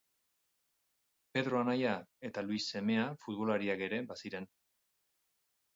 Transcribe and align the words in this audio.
Pedro 1.37 1.59
anaia 1.59 1.91
eta 2.31 2.45
Luis 2.49 2.67
semea 2.73 3.07
futbolariak 3.27 3.87
ere 3.91 4.05
baziren. 4.15 4.53